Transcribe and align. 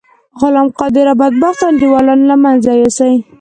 غلام 0.39 0.67
قادر 0.79 1.05
او 1.11 1.17
بدبخته 1.21 1.63
انډيوالان 1.67 2.19
له 2.29 2.35
منځه 2.43 2.71
یوسی. 2.81 3.13